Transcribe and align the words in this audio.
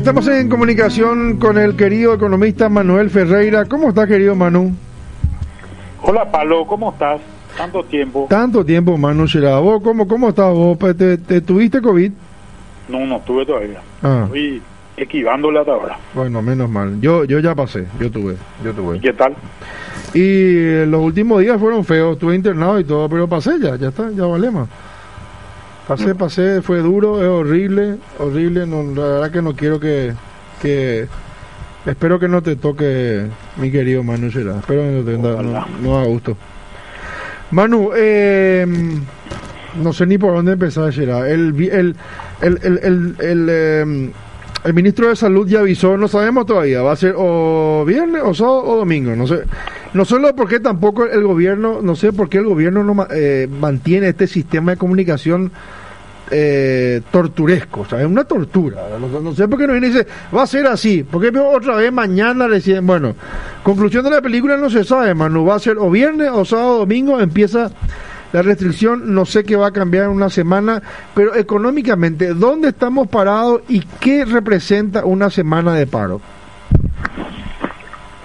Estamos 0.00 0.26
en 0.28 0.48
comunicación 0.48 1.36
con 1.36 1.58
el 1.58 1.76
querido 1.76 2.14
economista 2.14 2.70
Manuel 2.70 3.10
Ferreira. 3.10 3.66
¿Cómo 3.66 3.90
está, 3.90 4.06
querido 4.06 4.34
Manu? 4.34 4.74
Hola, 6.00 6.30
Pablo, 6.30 6.66
¿cómo 6.66 6.90
estás? 6.90 7.20
Tanto 7.54 7.84
tiempo. 7.84 8.26
Tanto 8.30 8.64
tiempo, 8.64 8.96
Manu 8.96 9.26
¿Vos 9.62 9.82
cómo, 9.82 10.08
cómo 10.08 10.30
estás 10.30 10.54
vos? 10.54 10.78
Pues, 10.78 10.96
¿Te, 10.96 11.42
tuviste 11.42 11.82
COVID? 11.82 12.12
No, 12.88 13.04
no 13.04 13.20
tuve 13.20 13.44
todavía. 13.44 13.82
Ah. 14.02 14.22
Estoy 14.24 14.62
esquivándole 14.96 15.60
hasta 15.60 15.72
ahora. 15.72 15.98
Bueno, 16.14 16.40
menos 16.40 16.70
mal. 16.70 16.98
Yo 17.02 17.24
yo 17.24 17.38
ya 17.38 17.54
pasé, 17.54 17.84
yo 18.00 18.10
tuve, 18.10 18.36
yo 18.64 18.72
tuve. 18.72 18.96
¿Y 18.96 19.00
qué 19.00 19.12
tal? 19.12 19.36
Y 20.14 20.86
los 20.86 21.02
últimos 21.02 21.42
días 21.42 21.60
fueron 21.60 21.84
feos, 21.84 22.14
estuve 22.14 22.34
internado 22.34 22.80
y 22.80 22.84
todo, 22.84 23.06
pero 23.06 23.28
pasé 23.28 23.60
ya, 23.60 23.76
ya 23.76 23.88
está, 23.88 24.10
ya 24.12 24.24
valemos. 24.24 24.66
Pasé, 25.90 26.14
pasé, 26.14 26.62
fue 26.62 26.78
duro, 26.78 27.20
es 27.20 27.26
horrible, 27.26 27.96
horrible. 28.20 28.64
No, 28.64 28.84
la 28.94 29.08
verdad 29.08 29.30
que 29.32 29.42
no 29.42 29.56
quiero 29.56 29.80
que, 29.80 30.12
que. 30.62 31.08
Espero 31.84 32.20
que 32.20 32.28
no 32.28 32.44
te 32.44 32.54
toque, 32.54 33.26
mi 33.56 33.72
querido 33.72 34.04
Manu 34.04 34.30
Será. 34.30 34.58
Espero 34.60 34.82
que 34.82 34.90
no 34.90 35.02
te 35.02 35.18
no, 35.18 35.66
no 35.82 35.98
da 35.98 36.04
gusto. 36.04 36.36
Manu, 37.50 37.90
eh, 37.96 38.64
no 39.82 39.92
sé 39.92 40.06
ni 40.06 40.16
por 40.16 40.32
dónde 40.32 40.52
empezar, 40.52 40.94
Será. 40.94 41.28
El, 41.28 41.60
el, 41.60 41.96
el, 42.40 42.58
el, 42.62 43.16
el, 43.18 43.48
em, 43.48 44.12
el, 44.62 44.74
ministro 44.74 45.08
de 45.08 45.16
Salud 45.16 45.48
ya 45.48 45.58
avisó, 45.58 45.96
no 45.96 46.06
sabemos 46.06 46.46
todavía, 46.46 46.82
va 46.82 46.92
a 46.92 46.96
ser 46.96 47.16
o 47.18 47.84
viernes, 47.84 48.22
o 48.24 48.32
sábado, 48.32 48.62
o 48.64 48.76
domingo, 48.76 49.16
no 49.16 49.26
sé. 49.26 49.40
No 49.92 50.04
solo 50.04 50.36
porque 50.36 50.60
tampoco 50.60 51.04
el 51.06 51.24
gobierno, 51.24 51.80
no 51.82 51.96
sé 51.96 52.12
por 52.12 52.28
qué 52.28 52.38
el 52.38 52.44
gobierno 52.44 52.84
no 52.84 53.08
eh, 53.10 53.48
mantiene 53.50 54.10
este 54.10 54.28
sistema 54.28 54.70
de 54.70 54.76
comunicación 54.78 55.50
eh, 56.30 57.02
torturesco, 57.10 57.80
o 57.80 57.84
sea, 57.84 58.00
es 58.00 58.06
una 58.06 58.24
tortura. 58.24 58.82
No, 58.98 59.34
sé 59.34 59.48
por 59.48 59.58
qué 59.58 59.66
no 59.66 59.72
viene 59.72 59.88
y 59.88 59.90
dice, 59.90 60.06
va 60.34 60.42
a 60.42 60.46
ser 60.46 60.66
así, 60.66 61.02
porque 61.02 61.36
otra 61.36 61.76
vez 61.76 61.92
mañana 61.92 62.46
deciden, 62.46 62.86
bueno, 62.86 63.14
conclusión 63.62 64.04
de 64.04 64.10
la 64.10 64.20
película 64.20 64.56
no 64.56 64.70
se 64.70 64.84
sabe, 64.84 65.14
Manu, 65.14 65.44
va 65.44 65.56
a 65.56 65.58
ser 65.58 65.78
o 65.78 65.90
viernes 65.90 66.30
o 66.32 66.44
sábado 66.44 66.76
o 66.76 66.78
domingo, 66.78 67.20
empieza 67.20 67.70
la 68.32 68.42
restricción, 68.42 69.12
no 69.12 69.24
sé 69.24 69.42
qué 69.44 69.56
va 69.56 69.68
a 69.68 69.72
cambiar 69.72 70.04
en 70.04 70.10
una 70.10 70.30
semana, 70.30 70.80
pero 71.14 71.34
económicamente, 71.34 72.32
¿dónde 72.34 72.68
estamos 72.68 73.08
parados 73.08 73.62
y 73.68 73.80
qué 73.98 74.24
representa 74.24 75.04
una 75.04 75.30
semana 75.30 75.74
de 75.74 75.86
paro? 75.86 76.20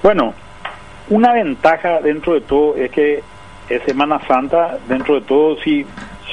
Bueno, 0.03 0.33
una 1.09 1.33
ventaja 1.33 2.01
dentro 2.01 2.35
de 2.35 2.41
todo 2.41 2.75
es 2.75 2.91
que 2.91 3.23
es 3.69 3.81
Semana 3.83 4.19
Santa, 4.27 4.77
dentro 4.87 5.15
de 5.15 5.21
todo, 5.21 5.57
si 5.57 5.85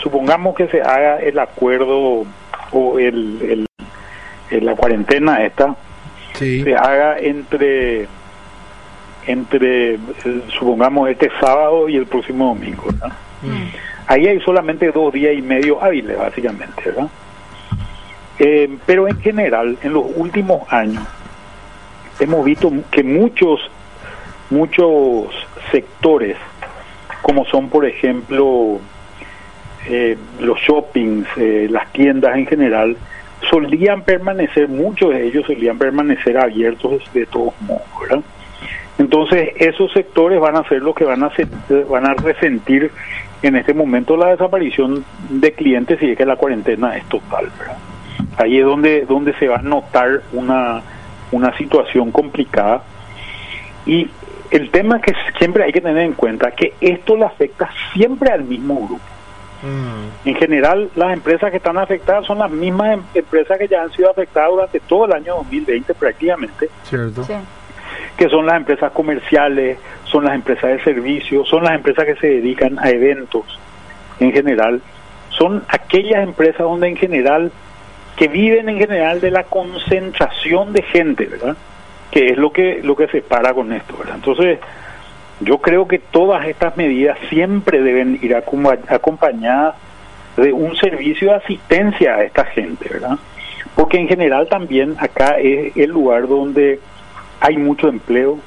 supongamos 0.03 0.55
que 0.55 0.69
se 0.69 0.83
haga 0.83 1.19
el 1.19 1.39
acuerdo 1.39 2.27
o 2.73 2.99
el, 2.99 3.67
el, 4.51 4.65
la 4.65 4.75
cuarentena 4.75 5.45
esta, 5.45 5.75
se 6.35 6.75
haga 6.75 7.19
entre 7.19 8.09
entre 9.27 9.99
supongamos 10.59 11.09
este 11.09 11.31
sábado 11.41 11.89
y 11.89 11.97
el 11.97 12.07
próximo 12.07 12.49
domingo, 12.49 12.85
mm. 13.43 13.83
Ahí 14.09 14.27
hay 14.27 14.41
solamente 14.41 14.91
dos 14.91 15.13
días 15.13 15.33
y 15.39 15.41
medio 15.41 15.83
hábiles, 15.83 16.19
básicamente, 16.19 16.83
¿verdad? 16.85 17.09
Eh, 18.41 18.77
pero 18.85 19.07
en 19.07 19.21
general, 19.21 19.79
en 19.81 19.93
los 19.93 20.05
últimos 20.17 20.71
años, 20.73 21.05
hemos 22.19 22.45
visto 22.45 22.71
que 22.91 23.05
muchos, 23.05 23.61
muchos 24.51 25.29
sectores, 25.71 26.37
como 27.23 27.45
son, 27.47 27.69
por 27.69 27.87
ejemplo, 27.87 28.81
eh, 29.89 30.17
los 30.41 30.59
shoppings, 30.61 31.27
eh, 31.37 31.67
las 31.71 31.91
tiendas 31.93 32.37
en 32.37 32.47
general, 32.47 32.97
solían 33.51 34.03
permanecer, 34.03 34.69
muchos 34.69 35.11
de 35.11 35.27
ellos 35.27 35.45
solían 35.47 35.79
permanecer 35.79 36.39
abiertos 36.39 37.03
de 37.13 37.27
todos 37.27 37.55
modos, 37.63 37.83
¿verdad? 38.01 38.23
Entonces, 38.99 39.51
esos 39.57 39.93
sectores 39.93 40.39
van 40.41 40.57
a 40.57 40.69
ser 40.69 40.83
los 40.83 40.95
que 40.95 41.05
van 41.05 41.25
a, 41.25 41.33
van 41.91 42.07
a 42.07 42.15
resentir 42.15 42.91
en 43.43 43.57
este 43.57 43.75
momento 43.75 44.17
la 44.17 44.29
desaparición 44.29 45.05
de 45.29 45.53
clientes 45.53 46.01
y 46.03 46.11
es 46.11 46.19
que 46.19 46.27
la 46.27 46.37
cuarentena 46.37 46.97
es 46.97 47.05
total, 47.09 47.49
¿verdad? 47.59 47.79
Ahí 48.37 48.59
es 48.59 48.65
donde, 48.65 49.05
donde 49.07 49.35
se 49.35 49.49
va 49.49 49.57
a 49.57 49.63
notar 49.63 50.23
una, 50.33 50.83
una 51.33 51.57
situación 51.57 52.13
complicada 52.13 52.83
y 53.85 54.09
el 54.51 54.71
tema 54.71 55.01
que 55.01 55.15
siempre 55.39 55.65
hay 55.65 55.73
que 55.73 55.81
tener 55.81 56.05
en 56.05 56.13
cuenta 56.13 56.51
que 56.53 56.75
esto 56.81 57.17
le 57.17 57.25
afecta 57.25 57.71
siempre 57.95 58.31
al 58.31 58.45
mismo 58.45 58.77
grupo. 58.87 59.12
Mm. 59.63 60.29
En 60.29 60.35
general, 60.35 60.91
las 60.97 61.13
empresas 61.13 61.51
que 61.51 61.59
están 61.59 61.79
afectadas 61.79 62.27
son 62.27 62.39
las 62.39 62.51
mismas 62.51 62.95
em-, 62.95 63.03
empresas 63.15 63.59
que 63.59 63.69
ya 63.69 63.83
han 63.83 63.93
sido 63.93 64.11
afectadas 64.11 64.51
durante 64.51 64.81
todo 64.81 65.07
el 65.07 65.13
año 65.13 65.37
2020 65.37 65.95
prácticamente. 65.95 66.69
Cierto. 66.85 67.25
Que 68.17 68.29
son 68.29 68.47
las 68.47 68.57
empresas 68.57 68.91
comerciales, 68.93 69.79
son 70.05 70.25
las 70.25 70.35
empresas 70.35 70.71
de 70.71 70.85
servicios, 70.85 71.49
son 71.49 71.65
las 71.65 71.75
empresas 71.75 72.05
que 72.05 72.17
se 72.17 72.27
dedican 72.27 72.79
a 72.79 72.91
eventos 72.91 73.59
en 74.21 74.33
general. 74.33 74.81
Son 75.31 75.65
aquellas 75.69 76.23
empresas 76.23 76.61
donde 76.61 76.89
en 76.89 76.97
general, 76.97 77.53
que 78.17 78.29
viven 78.29 78.69
en 78.69 78.79
general 78.79 79.21
de 79.21 79.31
la 79.31 79.45
concentración 79.45 80.73
de 80.73 80.83
gente, 80.83 81.27
¿verdad? 81.27 81.57
Que 82.11 82.27
es 82.27 82.37
lo 82.37 82.53
que, 82.53 82.81
lo 82.83 82.95
que 82.97 83.09
se 83.09 83.23
para 83.23 83.55
con 83.55 83.73
esto, 83.73 83.97
¿verdad? 83.97 84.17
Entonces, 84.17 84.59
yo 85.45 85.59
creo 85.59 85.87
que 85.87 85.99
todas 85.99 86.47
estas 86.47 86.77
medidas 86.77 87.19
siempre 87.29 87.83
deben 87.83 88.19
ir 88.23 88.35
acompañadas 88.35 89.75
de 90.37 90.53
un 90.53 90.75
servicio 90.77 91.31
de 91.31 91.37
asistencia 91.37 92.15
a 92.15 92.25
esta 92.25 92.45
gente, 92.45 92.89
¿verdad? 92.91 93.19
Porque 93.75 93.99
en 93.99 94.09
general 94.09 94.49
también 94.49 94.97
acá 94.99 95.39
es 95.39 95.77
el 95.77 95.91
lugar 95.91 96.29
donde 96.29 96.81
hay 97.41 97.57
mucho 97.57 97.89
empleo, 97.89 98.39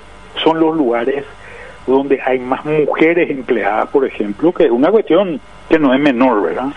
son 0.44 0.60
los 0.60 0.76
lugares 0.76 1.26
donde 1.86 2.20
hay 2.22 2.40
más 2.40 2.66
mujeres 2.66 3.30
empleadas, 3.30 3.90
por 3.90 4.06
ejemplo, 4.06 4.52
que 4.52 4.66
es 4.66 4.72
una 4.72 4.90
cuestión 4.90 5.40
que 5.70 5.78
no 5.78 5.94
es 5.94 6.00
menor, 6.00 6.42
¿verdad? 6.42 6.70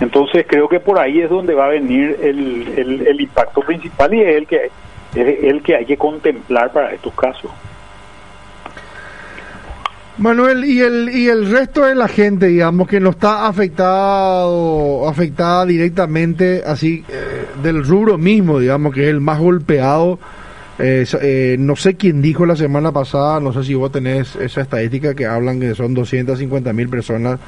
Entonces 0.00 0.46
creo 0.46 0.68
que 0.68 0.80
por 0.80 0.98
ahí 0.98 1.20
es 1.20 1.30
donde 1.30 1.54
va 1.54 1.66
a 1.66 1.68
venir 1.68 2.16
el, 2.22 3.02
el, 3.06 3.20
impacto 3.20 3.62
principal 3.62 4.14
y 4.14 4.20
es 4.20 4.36
el 4.36 4.46
que 4.46 4.70
es 5.14 5.44
el 5.44 5.62
que 5.62 5.74
hay 5.74 5.86
que 5.86 5.96
contemplar 5.96 6.70
para 6.72 6.92
estos 6.92 7.12
casos. 7.14 7.50
Manuel, 10.18 10.64
y 10.64 10.80
el, 10.80 11.10
y 11.14 11.28
el 11.28 11.48
resto 11.48 11.84
de 11.84 11.94
la 11.94 12.08
gente, 12.08 12.46
digamos, 12.46 12.88
que 12.88 12.98
no 12.98 13.10
está 13.10 13.46
afectado, 13.46 15.08
afectada 15.08 15.64
directamente, 15.64 16.62
así, 16.66 17.04
eh, 17.08 17.46
del 17.62 17.84
rubro 17.84 18.18
mismo, 18.18 18.58
digamos, 18.58 18.92
que 18.92 19.04
es 19.04 19.10
el 19.10 19.20
más 19.20 19.38
golpeado. 19.38 20.18
Eh, 20.80 21.06
eh, 21.22 21.56
no 21.58 21.76
sé 21.76 21.94
quién 21.94 22.20
dijo 22.20 22.46
la 22.46 22.56
semana 22.56 22.90
pasada, 22.90 23.38
no 23.38 23.52
sé 23.52 23.62
si 23.62 23.74
vos 23.74 23.92
tenés 23.92 24.34
esa 24.36 24.62
estadística 24.62 25.14
que 25.14 25.26
hablan 25.26 25.60
que 25.60 25.74
son 25.76 25.94
250 25.94 26.72
mil 26.72 26.88
personas 26.88 27.38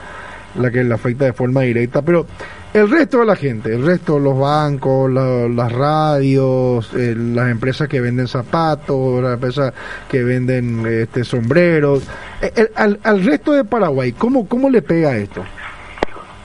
la 0.56 0.70
que 0.70 0.82
le 0.82 0.94
afecta 0.94 1.26
de 1.26 1.32
forma 1.32 1.62
directa, 1.62 2.02
pero 2.02 2.26
el 2.72 2.88
resto 2.88 3.20
de 3.20 3.26
la 3.26 3.36
gente, 3.36 3.74
el 3.74 3.84
resto, 3.84 4.18
los 4.18 4.38
bancos, 4.38 5.10
las 5.10 5.72
radios, 5.72 6.92
eh, 6.94 7.14
las 7.16 7.50
empresas 7.50 7.88
que 7.88 8.00
venden 8.00 8.28
zapatos, 8.28 9.22
las 9.22 9.34
empresas 9.34 9.74
que 10.08 10.22
venden 10.22 10.86
este 10.86 11.24
sombreros, 11.24 12.08
eh, 12.40 12.70
al, 12.76 13.00
al, 13.02 13.24
resto 13.24 13.52
de 13.52 13.64
Paraguay, 13.64 14.12
¿cómo, 14.12 14.46
¿cómo 14.46 14.70
le 14.70 14.82
pega 14.82 15.16
esto? 15.16 15.42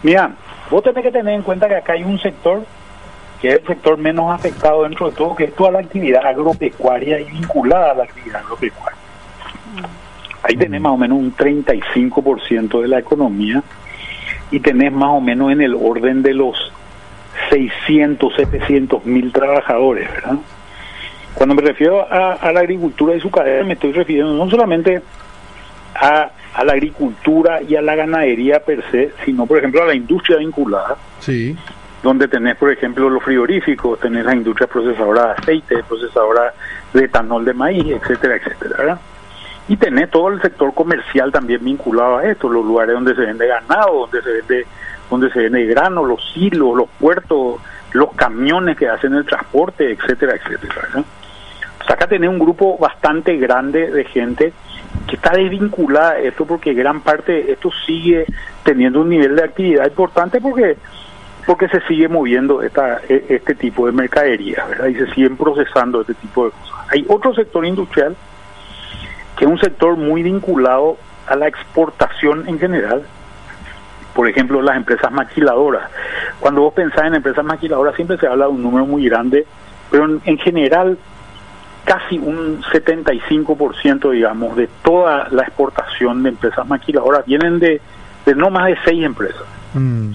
Mira, 0.02 0.35
vos 0.72 0.84
tenés 0.84 1.03
que 1.03 1.12
tener 1.12 1.35
en 1.35 1.44
cuenta 1.44 1.68
que 1.68 1.75
acá 1.75 1.94
hay 1.94 2.03
un 2.03 2.19
sector 2.19 2.64
que 3.40 3.50
es 3.50 3.62
el 3.62 3.68
sector 3.68 3.97
menos 3.97 4.34
afectado 4.34 4.84
dentro 4.84 5.09
de 5.09 5.16
todo, 5.16 5.35
que 5.35 5.44
es 5.46 5.56
toda 5.56 5.72
la 5.72 5.80
actividad 5.80 6.25
agropecuaria 6.25 7.19
y 7.19 7.25
vinculada 7.25 7.91
a 7.91 7.96
la 7.96 8.03
actividad 8.06 8.41
agropecuaria. 8.41 8.97
Ahí 10.41 10.56
tenés 10.56 10.81
más 10.81 10.94
o 10.94 10.97
menos 10.97 11.18
un 11.18 11.35
35% 11.35 12.81
de 12.81 12.88
la 12.88 13.00
economía 13.00 13.64
y 14.55 14.61
tenés 14.61 14.93
más 14.93 15.09
o 15.09 15.19
menos 15.19 15.51
en 15.51 15.61
el 15.61 15.75
orden 15.75 16.23
de 16.23 16.33
los 16.33 16.55
600, 17.49 18.34
700 18.37 19.05
mil 19.05 19.34
trabajadores, 19.34 20.09
¿verdad? 20.09 20.37
Cuando 21.34 21.55
me 21.55 21.61
refiero 21.61 22.07
a, 22.09 22.52
la 22.53 22.61
agricultura 22.61 23.13
y 23.17 23.19
su 23.19 23.29
cadena, 23.29 23.66
me 23.66 23.73
estoy 23.73 23.91
refiriendo 23.91 24.34
no 24.34 24.49
solamente 24.49 25.02
a, 25.93 26.29
a, 26.53 26.63
la 26.63 26.72
agricultura 26.72 27.61
y 27.63 27.75
a 27.75 27.81
la 27.81 27.96
ganadería 27.96 28.61
per 28.61 28.81
se, 28.91 29.11
sino, 29.25 29.46
por 29.46 29.57
ejemplo, 29.57 29.84
a 29.84 29.87
la 29.87 29.93
industria 29.93 30.37
vinculada. 30.37 30.96
Sí. 31.19 31.53
Donde 32.01 32.29
tenés, 32.29 32.55
por 32.55 32.72
ejemplo, 32.72 33.09
los 33.09 33.23
frigoríficos, 33.23 33.99
tenés 33.99 34.23
la 34.23 34.35
industria 34.35 34.67
procesadora 34.67 35.25
de 35.25 35.31
aceite, 35.34 35.84
procesadora 35.84 36.53
de 36.93 37.03
etanol 37.03 37.43
de 37.43 37.53
maíz, 37.53 37.87
etcétera, 37.87 38.37
etcétera, 38.37 38.78
¿verdad? 38.78 38.99
Y 39.67 39.78
tener 39.78 40.09
todo 40.09 40.29
el 40.29 40.41
sector 40.41 40.73
comercial 40.73 41.32
también 41.32 41.64
vinculado 41.64 42.17
a 42.17 42.26
esto, 42.26 42.50
los 42.50 42.66
lugares 42.66 42.94
donde 42.94 43.16
se 43.16 43.22
vende 43.22 43.47
ganado, 43.47 44.02
donde 44.02 44.22
se 44.22 44.32
vende, 44.32 44.66
donde 45.09 45.32
se 45.32 45.40
vende 45.40 45.66
grano, 45.66 46.03
los 46.06 46.23
silos, 46.34 46.76
los 46.76 46.90
puertos, 47.00 47.59
los 47.94 48.14
camiones 48.14 48.78
que 48.78 48.88
hacen 48.88 49.14
el 49.14 49.26
transporte, 49.26 49.91
etcétera, 49.91 50.35
etcétera. 50.35 50.88
O 50.94 51.84
sea, 51.85 51.96
acá 51.96 52.08
tenés 52.08 52.29
un 52.29 52.40
grupo 52.40 52.78
bastante 52.78 53.38
grande 53.38 53.90
de 53.90 54.03
gente 54.06 54.53
que 55.08 55.16
está 55.16 55.32
desvinculada 55.32 56.11
a 56.11 56.20
esto 56.20 56.46
porque 56.46 56.73
gran 56.73 57.02
parte 57.02 57.32
de 57.32 57.52
esto 57.53 57.70
sigue 57.85 58.26
teniendo 58.64 59.02
un 59.02 59.09
nivel 59.09 59.35
de 59.35 59.44
actividad 59.44 59.85
importante 59.88 60.40
porque 60.41 60.78
porque 61.46 61.68
se 61.68 61.79
sigue 61.82 62.08
moviendo 62.08 62.64
esta, 62.64 63.02
e, 63.08 63.23
este 63.29 63.53
tipo 63.53 63.85
de 63.85 63.91
mercadería, 63.91 64.66
¿verdad? 64.68 64.88
Y 64.88 64.96
se 64.96 65.14
siguen 65.14 65.38
procesando 65.38 66.02
este 66.02 66.16
tipo 66.16 66.46
de 66.46 66.52
cosas. 66.52 66.88
Hay 66.90 67.06
otro 67.08 67.35
sector 67.35 67.64
industrial 67.66 68.16
que 69.37 69.46
es 69.46 69.52
un 69.52 69.59
sector 69.59 69.96
muy 69.97 70.23
vinculado 70.23 70.97
a 71.28 71.35
la 71.35 71.47
exportación 71.47 72.47
en 72.47 72.59
general. 72.59 73.03
Por 74.14 74.29
ejemplo, 74.29 74.61
las 74.61 74.78
empresas 74.78 75.11
maquiladoras. 75.11 75.90
Cuando 76.40 76.61
vos 76.61 76.73
pensás 76.73 77.05
en 77.05 77.16
empresas 77.16 77.43
maquiladoras 77.43 77.96
siempre 77.96 78.17
se 78.17 78.28
habla 78.28 78.46
de 78.46 78.52
un 78.52 78.64
número 78.64 78.85
muy 78.85 79.05
grande, 79.09 79.46
pero 79.91 80.05
en, 80.05 80.37
general 80.37 80.97
casi 81.84 82.17
un 82.17 82.61
75% 82.64 84.11
digamos 84.11 84.55
de 84.55 84.67
toda 84.84 85.28
la 85.32 85.43
exportación 85.43 86.23
de 86.23 86.29
empresas 86.29 86.66
maquiladoras 86.66 87.26
vienen 87.26 87.59
de, 87.59 87.82
de 88.26 88.35
no 88.35 88.49
más 88.49 88.67
de 88.67 88.78
seis 88.85 89.03
empresas. 89.03 89.43
Mm 89.73 90.14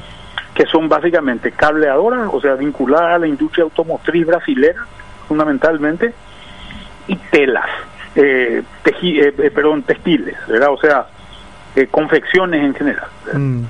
que 0.60 0.66
son 0.66 0.90
básicamente 0.90 1.52
cableadoras, 1.52 2.28
o 2.30 2.38
sea, 2.38 2.54
vinculadas 2.54 3.14
a 3.14 3.18
la 3.18 3.26
industria 3.26 3.64
automotriz 3.64 4.26
brasilera, 4.26 4.84
fundamentalmente, 5.26 6.12
y 7.06 7.16
telas, 7.16 7.68
eh, 8.14 8.62
eh, 8.84 9.34
eh, 9.38 9.50
perdón, 9.50 9.82
textiles, 9.82 10.36
¿verdad? 10.48 10.70
O 10.70 10.78
sea, 10.78 11.06
confecciones 11.90 12.64
en 12.64 12.74
general, 12.74 13.08
mm. 13.32 13.62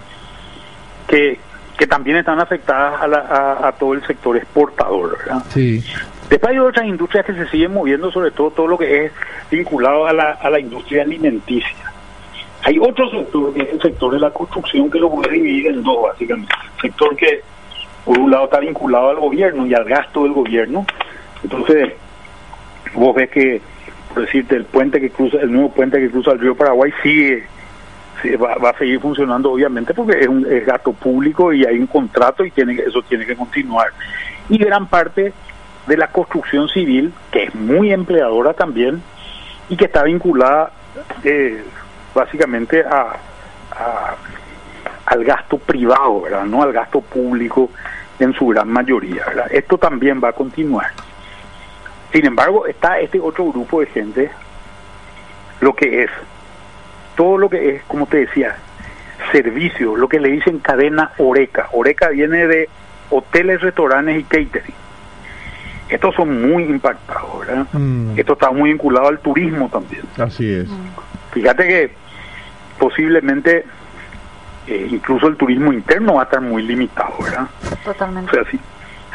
que, 1.06 1.38
que 1.76 1.86
también 1.86 2.16
están 2.16 2.40
afectadas 2.40 3.00
a, 3.02 3.68
a, 3.68 3.72
todo 3.72 3.92
el 3.92 4.06
sector 4.06 4.36
exportador, 4.36 5.18
¿verdad? 5.18 5.42
Sí. 5.50 5.84
Después 6.30 6.52
hay 6.52 6.58
otras 6.58 6.86
industrias 6.86 7.26
que 7.26 7.34
se 7.34 7.46
siguen 7.48 7.74
moviendo, 7.74 8.10
sobre 8.10 8.30
todo 8.30 8.50
todo 8.50 8.66
lo 8.68 8.78
que 8.78 9.06
es 9.06 9.12
vinculado 9.50 10.06
a 10.06 10.12
la, 10.12 10.30
a 10.32 10.48
la 10.48 10.60
industria 10.60 11.02
alimenticia. 11.02 11.92
Hay 12.62 12.78
otro 12.78 13.10
sector, 13.10 13.52
que 13.52 13.62
es 13.62 13.72
el 13.72 13.82
sector 13.82 14.12
de 14.12 14.20
la 14.20 14.30
construcción, 14.30 14.90
que 14.90 14.98
lo 14.98 15.08
voy 15.08 15.24
a 15.26 15.32
dividir 15.32 15.66
en 15.68 15.82
dos, 15.82 16.02
básicamente. 16.02 16.54
sector 16.80 17.16
que, 17.16 17.42
por 18.04 18.18
un 18.18 18.30
lado, 18.30 18.44
está 18.44 18.60
vinculado 18.60 19.10
al 19.10 19.16
gobierno 19.16 19.66
y 19.66 19.74
al 19.74 19.84
gasto 19.84 20.22
del 20.22 20.32
gobierno. 20.32 20.86
Entonces, 21.42 21.94
vos 22.94 23.14
ves 23.14 23.30
que, 23.30 23.60
por 24.12 24.24
decirte, 24.24 24.56
el 24.56 24.64
puente 24.64 25.00
que 25.00 25.10
cruza, 25.10 25.38
el 25.38 25.52
nuevo 25.52 25.70
puente 25.72 25.98
que 25.98 26.10
cruza 26.10 26.32
el 26.32 26.40
río 26.40 26.54
Paraguay 26.54 26.92
sigue, 27.02 27.44
va, 28.36 28.70
a 28.70 28.78
seguir 28.78 29.00
funcionando, 29.00 29.52
obviamente, 29.52 29.94
porque 29.94 30.20
es 30.20 30.28
un 30.28 30.46
gasto 30.66 30.92
público 30.92 31.52
y 31.52 31.64
hay 31.64 31.78
un 31.78 31.86
contrato 31.86 32.44
y 32.44 32.50
tiene 32.50 32.74
eso 32.74 33.02
tiene 33.02 33.24
que 33.24 33.36
continuar. 33.36 33.88
Y 34.48 34.58
gran 34.58 34.88
parte 34.88 35.32
de 35.86 35.96
la 35.96 36.08
construcción 36.08 36.68
civil, 36.68 37.12
que 37.30 37.44
es 37.44 37.54
muy 37.54 37.92
empleadora 37.92 38.52
también, 38.52 39.02
y 39.68 39.76
que 39.76 39.86
está 39.86 40.02
vinculada 40.02 40.72
eh, 41.24 41.62
básicamente 42.14 42.82
a, 42.82 43.16
al 45.06 45.24
gasto 45.24 45.58
privado, 45.58 46.22
¿verdad? 46.22 46.44
No 46.44 46.62
al 46.62 46.72
gasto 46.72 47.00
público 47.00 47.70
en 48.18 48.32
su 48.34 48.48
gran 48.48 48.68
mayoría, 48.68 49.24
¿verdad? 49.26 49.46
Esto 49.50 49.78
también 49.78 50.20
va 50.22 50.28
a 50.28 50.32
continuar. 50.32 50.88
Sin 52.12 52.26
embargo, 52.26 52.66
está 52.66 52.98
este 52.98 53.20
otro 53.20 53.46
grupo 53.46 53.80
de 53.80 53.86
gente, 53.86 54.30
lo 55.60 55.74
que 55.74 56.04
es, 56.04 56.10
todo 57.16 57.38
lo 57.38 57.48
que 57.48 57.76
es, 57.76 57.82
como 57.84 58.06
te 58.06 58.18
decía, 58.18 58.56
servicio, 59.32 59.96
lo 59.96 60.08
que 60.08 60.18
le 60.18 60.30
dicen 60.30 60.58
cadena 60.58 61.12
Oreca. 61.18 61.68
Oreca 61.72 62.08
viene 62.08 62.46
de 62.46 62.68
hoteles, 63.10 63.60
restaurantes 63.60 64.18
y 64.18 64.24
catering. 64.24 64.74
Estos 65.88 66.14
son 66.14 66.48
muy 66.48 66.64
impactados, 66.64 67.40
¿verdad? 67.40 67.66
Mm. 67.72 68.18
Esto 68.18 68.34
está 68.34 68.50
muy 68.50 68.70
vinculado 68.70 69.08
al 69.08 69.18
turismo 69.18 69.68
también. 69.68 70.02
Así 70.18 70.48
es. 70.52 70.68
Fíjate 71.32 71.66
que 71.66 71.90
posiblemente 72.78 73.64
eh, 74.66 74.88
incluso 74.90 75.26
el 75.26 75.36
turismo 75.36 75.72
interno 75.72 76.14
va 76.14 76.22
a 76.22 76.24
estar 76.24 76.40
muy 76.40 76.62
limitado, 76.62 77.12
¿verdad? 77.22 77.48
Totalmente. 77.84 78.30
O 78.30 78.34
sea, 78.34 78.50
si, 78.50 78.58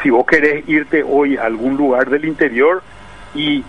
si 0.06 0.10
vos 0.10 0.24
querés 0.24 0.62
irte 0.68 1.02
hoy 1.02 1.36
a 1.36 1.46
algún 1.46 1.76
lugar 1.76 2.08
del 2.08 2.26
interior 2.26 2.80
y 3.34 3.64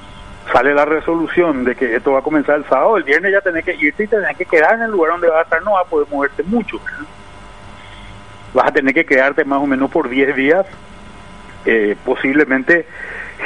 sale 0.54 0.76
la 0.76 0.86
resolución 0.86 1.64
de 1.64 1.74
que 1.74 1.96
esto 1.96 2.12
va 2.12 2.20
a 2.20 2.22
comenzar 2.22 2.58
el 2.58 2.66
sábado, 2.66 2.96
el 2.96 3.04
viernes 3.04 3.32
ya 3.32 3.42
tenés 3.42 3.66
que 3.66 3.74
irte 3.74 4.04
y 4.04 4.08
tenés 4.08 4.38
que 4.38 4.46
quedar 4.46 4.76
en 4.76 4.84
el 4.84 4.92
lugar 4.92 5.14
donde 5.14 5.30
vas 5.30 5.40
a 5.40 5.42
estar, 5.42 5.64
no 5.64 5.72
vas 5.72 5.88
a 5.88 5.90
poder 5.90 6.08
moverte 6.12 6.44
mucho. 6.44 6.80
¿verdad? 6.86 7.08
Vas 8.54 8.68
a 8.68 8.72
tener 8.72 8.94
que 8.94 9.04
quedarte 9.04 9.46
más 9.46 9.60
o 9.60 9.66
menos 9.66 9.90
por 9.90 10.10
10 10.10 10.36
días, 10.36 10.68
eh, 11.66 11.96
posiblemente 12.06 12.86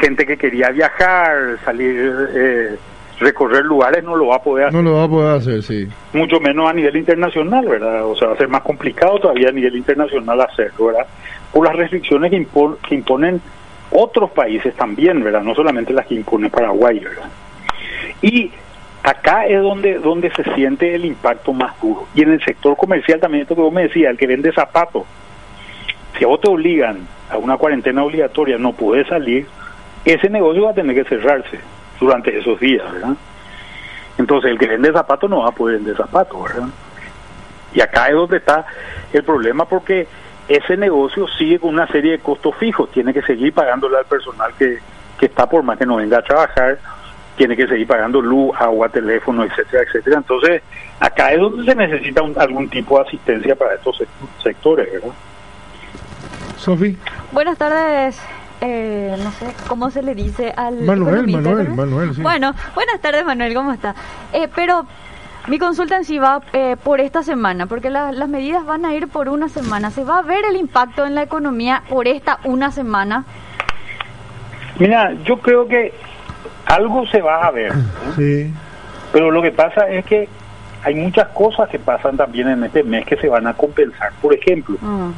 gente 0.02 0.26
que 0.26 0.36
quería 0.36 0.70
viajar, 0.72 1.60
salir... 1.64 2.30
Eh, 2.36 2.78
recorrer 3.20 3.64
lugares 3.64 4.04
no 4.04 4.16
lo 4.16 4.28
va 4.28 4.38
a 4.38 4.42
poder 4.42 4.66
hacer. 4.66 4.82
No 4.82 4.90
lo 4.90 4.98
va 4.98 5.04
a 5.04 5.08
poder 5.08 5.38
hacer, 5.38 5.62
sí. 5.62 5.88
Mucho 6.12 6.40
menos 6.40 6.68
a 6.68 6.74
nivel 6.74 6.98
internacional, 6.98 7.68
¿verdad? 7.68 8.04
O 8.04 8.16
sea, 8.16 8.30
va 8.30 8.34
a 8.34 8.38
ser 8.38 8.48
más 8.48 8.64
complicado 8.64 9.20
todavía 9.20 9.50
a 9.50 9.52
nivel 9.52 9.76
internacional 9.76 10.42
hacerlo, 10.42 10.88
¿verdad? 10.88 11.06
Por 11.52 11.66
las 11.66 11.76
restricciones 11.76 12.32
que, 12.32 12.48
que 12.88 12.96
imponen 12.96 13.42
otros 13.92 14.32
países 14.32 14.74
también, 14.76 15.24
¿verdad? 15.24 15.42
No 15.42 15.54
solamente 15.54 15.94
las 15.94 16.08
que 16.08 16.16
impone 16.16 16.50
Paraguay, 16.50 17.00
¿verdad? 17.00 17.30
Y 18.22 18.52
acá 19.04 19.46
es 19.46 19.62
donde, 19.62 19.96
donde 20.00 20.32
se 20.32 20.44
siente 20.54 20.96
el 20.96 21.06
impacto 21.06 21.54
más 21.54 21.80
duro. 21.82 22.08
Y 22.16 22.22
en 22.22 22.32
el 22.32 22.44
sector 22.44 22.78
comercial 22.78 23.20
también, 23.20 23.44
esto 23.44 23.56
que 23.56 23.62
vos 23.62 23.74
me 23.74 23.84
decías, 23.84 24.12
el 24.12 24.18
que 24.18 24.28
vende 24.28 24.52
zapatos, 24.54 25.04
si 26.18 26.24
a 26.24 26.28
vos 26.28 26.40
te 26.40 26.50
obligan 26.50 27.08
a 27.30 27.38
una 27.38 27.58
cuarentena 27.58 28.04
obligatoria, 28.04 28.58
no 28.58 28.74
puedes 28.74 29.08
salir, 29.08 29.48
ese 30.06 30.30
negocio 30.30 30.64
va 30.64 30.72
a 30.72 30.76
tener 30.76 30.96
que 30.96 31.10
cerrarse 31.10 31.60
durante 32.00 32.38
esos 32.38 32.60
días, 32.60 32.92
¿verdad? 32.92 33.16
Entonces 34.18 34.52
el 34.52 34.60
que 34.60 34.68
vende 34.68 34.92
zapatos 34.92 35.30
no 35.30 35.40
va 35.40 35.50
a 35.50 35.52
poder 35.52 35.78
vender 35.78 35.98
zapatos, 35.98 36.44
¿verdad? 36.44 36.68
Y 37.74 37.82
acá 37.82 38.08
es 38.08 38.14
donde 38.14 38.38
está 38.38 38.66
el 39.14 39.24
problema 39.24 39.66
porque 39.66 40.08
ese 40.56 40.78
negocio 40.78 41.28
sigue 41.28 41.60
con 41.60 41.74
una 41.74 41.88
serie 41.88 42.14
de 42.14 42.20
costos 42.20 42.56
fijos, 42.58 42.92
tiene 42.92 43.14
que 43.14 43.22
seguir 43.22 43.54
pagándole 43.54 43.98
al 43.98 44.06
personal 44.06 44.54
que, 44.58 44.80
que 45.20 45.26
está 45.28 45.48
por 45.48 45.64
más 45.64 45.78
que 45.78 45.86
no 45.86 45.98
venga 45.98 46.18
a 46.18 46.22
trabajar, 46.22 46.80
tiene 47.36 47.56
que 47.56 47.68
seguir 47.68 47.88
pagando 47.88 48.22
luz, 48.22 48.52
agua, 48.60 48.90
teléfono, 48.90 49.44
etcétera, 49.44 49.84
etcétera. 49.84 50.18
Entonces, 50.18 50.62
acá 51.00 51.32
es 51.32 51.40
donde 51.40 51.66
se 51.66 51.76
necesita 51.76 52.22
algún 52.38 52.70
tipo 52.70 52.98
de 52.98 53.08
asistencia 53.08 53.56
para 53.56 53.76
estos 53.76 54.04
sectores, 54.44 54.92
¿verdad? 54.92 55.14
Sofi. 56.58 56.98
Buenas 57.32 57.58
tardes, 57.58 58.20
eh, 58.62 59.16
no 59.24 59.32
sé 59.32 59.48
cómo 59.68 59.90
se 59.90 60.04
le 60.04 60.14
dice 60.14 60.54
al 60.56 60.82
Manuel, 60.84 61.28
Manuel, 61.28 61.70
Manuel, 61.70 62.12
Bueno, 62.18 62.54
buenas 62.76 63.02
tardes 63.02 63.26
Manuel, 63.26 63.56
¿cómo 63.56 63.74
está? 63.74 63.96
Eh, 64.34 64.48
pero 64.56 64.86
mi 65.48 65.58
consulta 65.58 65.98
en 65.98 66.06
sí 66.06 66.20
va 66.20 66.42
eh, 66.54 66.78
por 66.82 67.02
esta 67.02 67.24
semana, 67.24 67.66
porque 67.66 67.90
las 67.90 68.30
medidas 68.30 68.66
van 68.66 68.86
a 68.86 68.94
ir 68.94 69.08
por 69.08 69.30
una 69.30 69.50
semana. 69.50 69.90
¿Se 69.90 70.04
va 70.04 70.20
a 70.20 70.22
ver 70.22 70.46
el 70.46 70.56
impacto 70.56 71.06
en 71.06 71.16
la 71.16 71.24
economía 71.24 71.84
por 71.90 72.08
esta 72.08 72.40
una 72.44 72.72
semana? 72.72 73.26
Mira, 74.78 75.14
yo 75.24 75.40
creo 75.40 75.68
que 75.68 75.94
algo 76.66 77.06
se 77.08 77.22
va 77.22 77.46
a 77.46 77.52
ver. 77.52 77.74
Sí. 78.16 78.52
Pero 79.14 79.32
lo 79.32 79.42
que 79.42 79.52
pasa 79.52 79.90
es 79.90 80.06
que 80.06 80.28
hay 80.84 80.96
muchas 80.96 81.28
cosas 81.30 81.70
que 81.70 81.80
pasan 81.80 82.18
también 82.18 82.48
en 82.48 82.64
este 82.64 82.84
mes 82.84 83.06
que 83.06 83.18
se 83.18 83.28
van 83.28 83.48
a 83.48 83.54
compensar. 83.54 84.12
Por 84.22 84.34
ejemplo, 84.34 84.78
ah. 84.84 85.12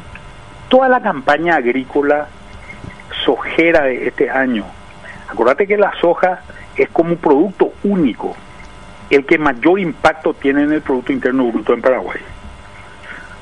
toda 0.70 0.90
la 0.90 1.02
campaña 1.02 1.56
agrícola 1.56 2.28
sojera 3.26 3.84
de 3.84 4.08
este 4.08 4.30
año. 4.30 4.66
Acuérdate 5.30 5.68
que 5.68 5.78
la 5.78 5.92
soja 6.00 6.42
es 6.76 6.90
como 6.90 7.12
un 7.12 7.18
producto 7.18 7.74
único, 7.84 8.36
el 9.16 9.26
que 9.26 9.38
mayor 9.38 9.80
impacto 9.80 10.34
tiene 10.34 10.64
en 10.64 10.74
el 10.74 10.82
Producto 10.82 11.12
Interno 11.12 11.46
Bruto 11.52 11.74
en 11.74 11.82
Paraguay. 11.82 12.20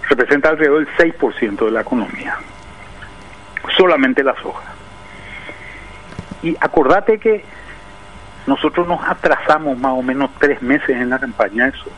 Representa 0.10 0.50
alrededor 0.50 0.86
del 0.86 1.13
6% 1.13 1.66
de 1.66 1.72
la 1.72 1.82
economía. 1.82 2.38
Solamente 3.78 4.24
la 4.24 4.36
soja. 4.42 4.63
Y 6.44 6.58
acordate 6.60 7.20
que 7.20 7.46
nosotros 8.48 8.88
nos 8.88 9.08
atrasamos 9.08 9.78
más 9.78 9.94
o 9.94 10.01
menos 10.01 10.32
tres 10.40 10.62
meses 10.62 10.90
en 10.90 11.10
la 11.10 11.20
campaña 11.20 11.66
de 11.68 11.72
soja. 11.74 11.96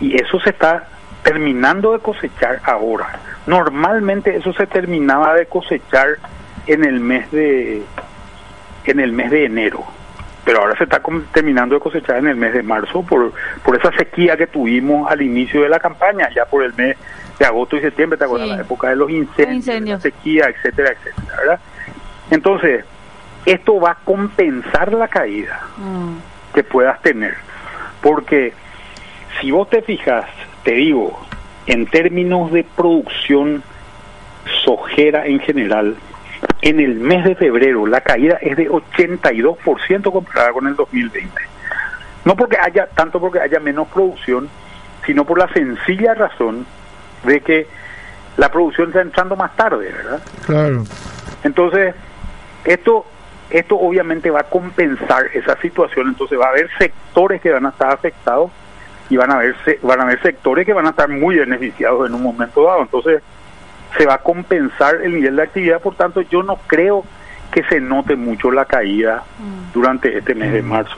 Y 0.00 0.20
eso 0.20 0.38
se 0.40 0.50
está 0.50 0.88
terminando 1.22 1.92
de 1.92 1.98
cosechar 1.98 2.60
ahora. 2.64 3.18
Normalmente 3.46 4.36
eso 4.36 4.52
se 4.52 4.66
terminaba 4.66 5.34
de 5.34 5.46
cosechar 5.46 6.18
en 6.66 6.84
el 6.84 7.00
mes 7.00 7.30
de 7.30 7.82
en 8.84 9.00
el 9.00 9.12
mes 9.12 9.30
de 9.30 9.44
enero 9.44 9.97
pero 10.48 10.62
ahora 10.62 10.78
se 10.78 10.84
está 10.84 11.02
terminando 11.30 11.74
de 11.74 11.80
cosechar 11.82 12.16
en 12.16 12.28
el 12.28 12.36
mes 12.36 12.54
de 12.54 12.62
marzo 12.62 13.02
por 13.02 13.34
por 13.62 13.76
esa 13.76 13.92
sequía 13.92 14.34
que 14.34 14.46
tuvimos 14.46 15.10
al 15.10 15.20
inicio 15.20 15.60
de 15.60 15.68
la 15.68 15.78
campaña 15.78 16.30
ya 16.34 16.46
por 16.46 16.64
el 16.64 16.72
mes 16.72 16.96
de 17.38 17.44
agosto 17.44 17.76
y 17.76 17.82
septiembre 17.82 18.18
te 18.18 18.24
acuerdas 18.24 18.48
la 18.48 18.62
época 18.62 18.88
de 18.88 18.96
los 18.96 19.10
incendios, 19.10 19.66
la 19.66 20.00
sequía 20.00 20.46
etcétera 20.46 20.92
etcétera 20.92 21.36
¿verdad? 21.36 21.60
entonces 22.30 22.82
esto 23.44 23.78
va 23.78 23.90
a 23.90 23.98
compensar 24.02 24.90
la 24.94 25.08
caída 25.08 25.60
mm. 25.76 26.54
que 26.54 26.64
puedas 26.64 26.98
tener 27.02 27.34
porque 28.00 28.54
si 29.42 29.50
vos 29.50 29.68
te 29.68 29.82
fijas 29.82 30.24
te 30.62 30.72
digo 30.72 31.26
en 31.66 31.84
términos 31.88 32.50
de 32.52 32.64
producción 32.64 33.62
sojera 34.64 35.26
en 35.26 35.40
general 35.40 35.96
en 36.62 36.80
el 36.80 36.96
mes 36.96 37.24
de 37.24 37.34
febrero 37.34 37.86
la 37.86 38.00
caída 38.00 38.38
es 38.40 38.56
de 38.56 38.68
82% 38.68 40.12
comparada 40.12 40.52
con 40.52 40.66
el 40.66 40.76
2020. 40.76 41.30
No 42.24 42.36
porque 42.36 42.58
haya, 42.58 42.86
tanto 42.86 43.20
porque 43.20 43.40
haya 43.40 43.60
menos 43.60 43.88
producción, 43.88 44.48
sino 45.06 45.24
por 45.24 45.38
la 45.38 45.48
sencilla 45.52 46.14
razón 46.14 46.66
de 47.24 47.40
que 47.40 47.66
la 48.36 48.50
producción 48.50 48.88
está 48.88 49.00
entrando 49.00 49.36
más 49.36 49.54
tarde, 49.56 49.92
¿verdad? 49.92 50.20
Claro. 50.46 50.84
Entonces, 51.42 51.94
esto 52.64 53.06
esto 53.50 53.78
obviamente 53.78 54.30
va 54.30 54.40
a 54.40 54.44
compensar 54.44 55.26
esa 55.32 55.56
situación, 55.60 56.08
entonces 56.08 56.38
va 56.38 56.46
a 56.46 56.50
haber 56.50 56.68
sectores 56.76 57.40
que 57.40 57.50
van 57.50 57.64
a 57.66 57.70
estar 57.70 57.90
afectados 57.90 58.50
y 59.08 59.16
van 59.16 59.30
a 59.30 59.36
haber 59.36 59.56
van 59.82 60.00
a 60.00 60.02
haber 60.02 60.20
sectores 60.20 60.66
que 60.66 60.74
van 60.74 60.86
a 60.86 60.90
estar 60.90 61.08
muy 61.08 61.36
beneficiados 61.36 62.06
en 62.06 62.14
un 62.14 62.22
momento 62.22 62.64
dado. 62.64 62.82
Entonces, 62.82 63.22
se 63.98 64.06
va 64.06 64.14
a 64.14 64.18
compensar 64.18 65.02
el 65.02 65.14
nivel 65.16 65.36
de 65.36 65.42
actividad, 65.42 65.82
por 65.82 65.96
tanto, 65.96 66.22
yo 66.22 66.42
no 66.42 66.56
creo 66.66 67.04
que 67.50 67.64
se 67.64 67.80
note 67.80 68.14
mucho 68.14 68.50
la 68.50 68.64
caída 68.64 69.24
mm. 69.38 69.72
durante 69.74 70.16
este 70.16 70.34
mes 70.34 70.52
de 70.52 70.62
marzo. 70.62 70.96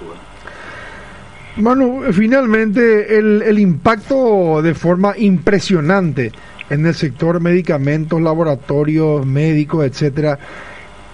Manu, 1.56 2.04
finalmente 2.12 3.18
el, 3.18 3.42
el 3.42 3.58
impacto 3.58 4.62
de 4.62 4.74
forma 4.74 5.14
impresionante 5.16 6.30
en 6.68 6.86
el 6.86 6.94
sector 6.94 7.40
medicamentos, 7.40 8.20
laboratorios, 8.20 9.26
médicos, 9.26 9.84
etcétera, 9.84 10.38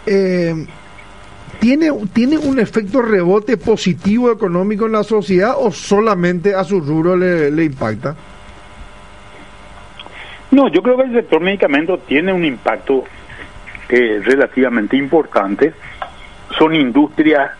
eh, 0.04 0.66
¿tiene, 1.60 1.90
¿tiene 2.12 2.36
un 2.36 2.58
efecto 2.58 3.00
rebote 3.00 3.56
positivo 3.56 4.30
económico 4.30 4.86
en 4.86 4.92
la 4.92 5.02
sociedad 5.02 5.54
o 5.58 5.70
solamente 5.70 6.54
a 6.54 6.64
su 6.64 6.80
rubro 6.80 7.16
le, 7.16 7.50
le 7.50 7.64
impacta? 7.64 8.14
No, 10.50 10.68
yo 10.68 10.82
creo 10.82 10.96
que 10.96 11.04
el 11.04 11.12
sector 11.12 11.40
medicamentos 11.40 12.04
tiene 12.06 12.32
un 12.32 12.44
impacto 12.44 13.04
eh, 13.88 14.20
relativamente 14.24 14.96
importante. 14.96 15.72
Son 16.58 16.74
industrias 16.74 17.50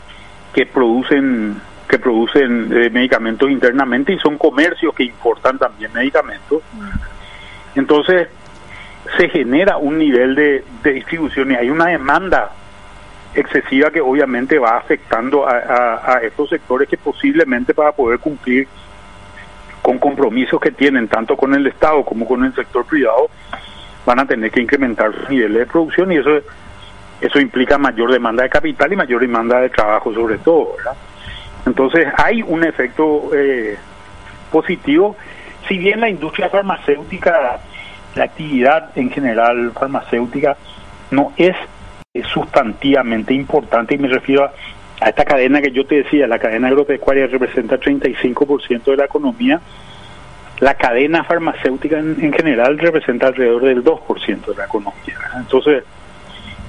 que 0.52 0.66
producen 0.66 1.60
que 1.88 1.98
producen 2.00 2.68
eh, 2.72 2.90
medicamentos 2.90 3.48
internamente 3.48 4.12
y 4.12 4.18
son 4.18 4.36
comercios 4.38 4.92
que 4.94 5.04
importan 5.04 5.56
también 5.56 5.92
medicamentos. 5.92 6.62
Entonces 7.76 8.28
se 9.16 9.28
genera 9.28 9.76
un 9.76 9.98
nivel 9.98 10.34
de, 10.34 10.64
distribución 10.82 11.52
y 11.52 11.54
hay 11.54 11.70
una 11.70 11.86
demanda 11.86 12.50
excesiva 13.34 13.90
que 13.90 14.00
obviamente 14.00 14.58
va 14.58 14.78
afectando 14.78 15.46
a, 15.46 16.20
estos 16.22 16.48
sectores 16.48 16.88
que 16.88 16.96
posiblemente 16.96 17.74
para 17.74 17.92
poder 17.92 18.18
cumplir 18.18 18.66
con 19.86 19.98
compromisos 19.98 20.60
que 20.60 20.72
tienen 20.72 21.06
tanto 21.06 21.36
con 21.36 21.54
el 21.54 21.64
Estado 21.68 22.04
como 22.04 22.26
con 22.26 22.44
el 22.44 22.52
sector 22.52 22.84
privado 22.84 23.30
van 24.04 24.18
a 24.18 24.26
tener 24.26 24.50
que 24.50 24.60
incrementar 24.60 25.14
sus 25.14 25.30
niveles 25.30 25.58
de 25.60 25.66
producción 25.66 26.10
y 26.10 26.16
eso 26.16 26.30
eso 27.20 27.38
implica 27.38 27.78
mayor 27.78 28.10
demanda 28.10 28.42
de 28.42 28.48
capital 28.48 28.92
y 28.92 28.96
mayor 28.96 29.20
demanda 29.20 29.60
de 29.60 29.70
trabajo 29.70 30.12
sobre 30.12 30.38
todo. 30.38 30.74
Entonces 31.66 32.04
hay 32.16 32.42
un 32.42 32.64
efecto 32.64 33.30
eh, 33.32 33.78
positivo, 34.50 35.14
si 35.68 35.78
bien 35.78 36.00
la 36.00 36.08
industria 36.08 36.48
farmacéutica, 36.48 37.60
la 38.16 38.24
actividad 38.24 38.90
en 38.98 39.08
general 39.08 39.70
farmacéutica 39.70 40.56
no 41.12 41.32
es 41.36 41.54
sustantivamente 42.32 43.34
importante 43.34 43.94
y 43.94 43.98
me 43.98 44.08
refiero 44.08 44.46
a, 44.46 44.52
esta 45.04 45.24
cadena 45.24 45.60
que 45.60 45.72
yo 45.72 45.86
te 45.86 46.02
decía, 46.02 46.26
la 46.26 46.38
cadena 46.38 46.68
agropecuaria 46.68 47.26
representa 47.26 47.78
35% 47.78 48.84
de 48.84 48.96
la 48.96 49.04
economía, 49.04 49.60
la 50.60 50.74
cadena 50.74 51.24
farmacéutica 51.24 51.98
en, 51.98 52.32
general 52.32 52.78
representa 52.78 53.26
alrededor 53.26 53.64
del 53.64 53.84
2% 53.84 54.46
de 54.46 54.54
la 54.56 54.64
economía. 54.64 55.18
Entonces, 55.36 55.84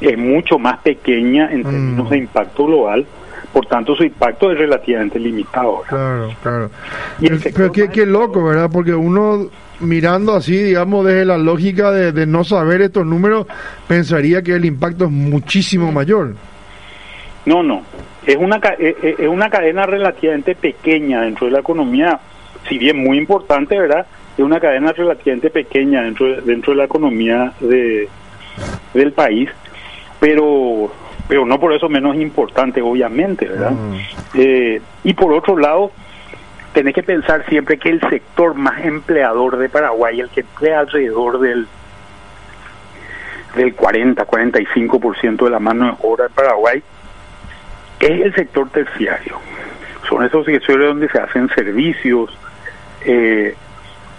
es 0.01 0.17
mucho 0.17 0.59
más 0.59 0.79
pequeña 0.79 1.51
en 1.51 1.63
términos 1.63 2.07
mm. 2.07 2.09
de 2.09 2.17
impacto 2.17 2.65
global 2.65 3.05
por 3.57 3.65
tanto 3.65 3.95
su 3.95 4.03
impacto 4.03 4.51
es 4.51 4.57
relativamente 4.57 5.19
limitado. 5.19 5.81
Claro, 5.87 6.29
claro. 6.43 6.69
pero 7.55 7.71
qué, 7.71 8.05
loco, 8.05 8.43
¿verdad? 8.43 8.69
Porque 8.71 8.93
uno 8.93 9.47
mirando 9.79 10.35
así, 10.35 10.61
digamos, 10.61 11.05
desde 11.05 11.25
la 11.25 11.37
lógica 11.37 11.91
de, 11.91 12.25
no 12.25 12.43
saber 12.43 12.81
estos 12.81 13.05
números, 13.05 13.47
pensaría 13.87 14.41
que 14.41 14.53
el 14.53 14.65
impacto 14.65 15.05
es 15.05 15.11
muchísimo 15.11 15.91
mayor. 15.91 16.35
No, 17.45 17.63
no. 17.63 17.81
Es 18.27 18.35
una, 18.35 18.57
eh, 18.57 18.95
eh, 19.01 19.15
es 19.19 19.27
una 19.27 19.49
cadena 19.49 19.85
relativamente 19.85 20.53
pequeña 20.53 21.21
dentro 21.21 21.47
de 21.47 21.53
la 21.53 21.59
economía, 21.59 22.19
si 22.67 22.77
bien 22.77 23.01
muy 23.01 23.17
importante, 23.17 23.79
¿verdad? 23.79 24.05
Es 24.37 24.43
una 24.43 24.59
cadena 24.59 24.91
relativamente 24.91 25.49
pequeña 25.49 26.03
dentro 26.03 26.27
de, 26.27 26.41
dentro 26.41 26.73
de 26.73 26.77
la 26.77 26.83
economía 26.83 27.53
de, 27.61 28.09
del 28.93 29.13
país, 29.13 29.49
pero 30.19 30.91
pero 31.27 31.45
no 31.45 31.59
por 31.59 31.73
eso 31.73 31.89
menos 31.89 32.15
importante, 32.15 32.81
obviamente, 32.81 33.47
¿verdad? 33.47 33.71
Mm. 33.71 33.95
Eh, 34.35 34.81
y 35.03 35.13
por 35.13 35.33
otro 35.33 35.57
lado, 35.57 35.91
tenés 36.73 36.93
que 36.93 37.03
pensar 37.03 37.45
siempre 37.47 37.77
que 37.77 37.89
el 37.89 37.99
sector 38.09 38.55
más 38.55 38.85
empleador 38.85 39.57
de 39.57 39.67
Paraguay, 39.69 40.19
el 40.19 40.29
que 40.29 40.41
emplea 40.41 40.79
alrededor 40.79 41.39
del 41.39 41.67
del 43.55 43.73
40, 43.73 44.25
45% 44.27 45.45
de 45.45 45.49
la 45.49 45.59
mano 45.59 45.85
de 45.85 45.93
obra 46.01 46.25
de 46.25 46.29
Paraguay, 46.29 46.83
es 48.05 48.21
el 48.21 48.35
sector 48.35 48.69
terciario. 48.69 49.39
Son 50.07 50.23
esos 50.23 50.45
sectores 50.45 50.87
donde 50.87 51.09
se 51.09 51.19
hacen 51.19 51.49
servicios, 51.49 52.37
eh, 53.05 53.55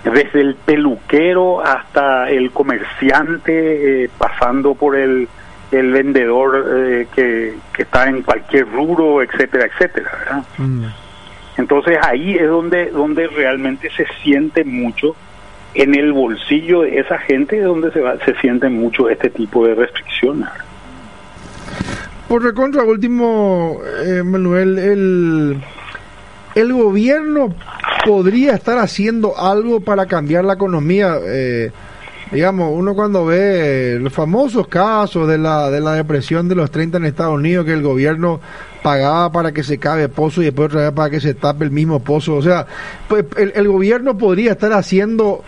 desde 0.04 0.40
el 0.40 0.54
peluquero 0.54 1.64
hasta 1.64 2.30
el 2.30 2.50
comerciante, 2.50 4.04
eh, 4.04 4.11
pasando 4.18 4.75
por 4.75 4.97
el 4.97 5.28
el 5.70 5.92
vendedor 5.92 6.66
eh, 6.76 7.06
que, 7.14 7.54
está 7.76 8.08
en 8.08 8.23
cualquier 8.23 8.70
rubro, 8.70 9.23
etcétera, 9.23 9.66
etcétera. 9.66 10.11
¿verdad? 10.18 10.44
Mm. 10.58 10.85
Entonces 11.58 11.99
ahí 12.02 12.37
es 12.37 12.49
donde, 12.49 12.90
donde 12.90 13.26
realmente 13.28 13.90
se 13.90 14.06
siente 14.23 14.64
mucho 14.64 15.14
en 15.75 15.94
el 15.94 16.12
bolsillo 16.12 16.82
de 16.82 16.99
esa 16.99 17.18
gente, 17.18 17.61
donde 17.61 17.92
se, 17.92 18.00
va, 18.00 18.16
se 18.25 18.35
siente 18.37 18.68
mucho 18.68 19.08
este 19.08 19.30
tipo 19.30 19.66
de 19.66 19.75
restricciones. 19.75 20.49
Por 22.28 22.42
recontra, 22.42 22.82
último, 22.82 23.80
eh, 24.04 24.23
Manuel, 24.23 24.78
el, 24.78 25.64
el 26.54 26.73
gobierno 26.75 27.54
podría 28.04 28.54
estar 28.54 28.78
haciendo 28.78 29.38
algo 29.38 29.80
para 29.80 30.04
cambiar 30.04 30.44
la 30.44 30.52
economía. 30.52 31.16
Eh, 31.25 31.70
digamos, 32.30 32.70
uno 32.75 32.94
cuando 32.94 33.25
ve 33.25 33.99
los 34.00 34.12
famosos 34.12 34.68
casos 34.68 35.26
de 35.26 35.38
la, 35.38 35.70
de 35.70 35.80
la 35.80 35.94
depresión 35.94 36.49
de 36.49 36.54
los 36.54 36.70
30 36.70 36.99
en 36.99 37.06
Estados 37.06 37.35
Unidos, 37.35 37.64
que 37.64 37.73
el 37.73 37.82
gobierno 37.82 38.40
pagaba 38.82 39.32
para 39.32 39.52
que 39.52 39.62
se 39.62 39.78
cabe 39.78 40.08
pozo 40.08 40.42
y 40.42 40.47
después 40.47 40.66
otra 40.66 40.82
vez 40.82 40.92
para 40.92 41.11
que 41.11 41.20
se 41.20 41.35
tape 41.35 41.64
el 41.64 41.70
mismo 41.70 42.00
pozo. 42.00 42.35
O 42.35 42.42
sea, 42.42 42.66
pues 43.08 43.25
el, 43.37 43.68
gobierno 43.68 44.18
podría 44.18 44.52
estar 44.52 44.73
haciendo, 44.75 45.42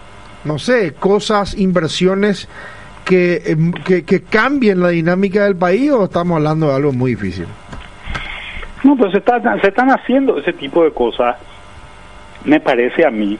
no 0.45 0.59
sé, 0.59 0.95
cosas, 0.95 1.57
inversiones 1.59 2.49
que, 3.11 3.43
em, 3.45 3.73
que, 3.73 4.05
que 4.05 4.23
cambien 4.23 4.79
la 4.79 4.91
dinámica 4.91 5.43
del 5.43 5.57
país 5.57 5.91
o 5.91 6.05
estamos 6.05 6.37
hablando 6.37 6.69
de 6.69 6.77
algo 6.77 6.93
muy 6.93 7.17
difícil. 7.17 7.47
No, 8.85 8.97
pues 8.97 9.11
se, 9.11 9.21
se 9.61 9.69
están 9.69 9.91
haciendo 9.91 10.39
ese 10.39 10.53
tipo 10.53 10.85
de 10.85 10.93
cosas, 10.93 11.37
me 12.45 12.61
parece 12.61 13.05
a 13.05 13.11
mí, 13.11 13.37